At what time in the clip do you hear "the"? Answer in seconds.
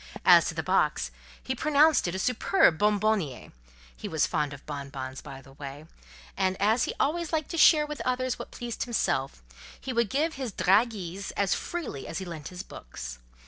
0.55-0.63, 5.43-5.53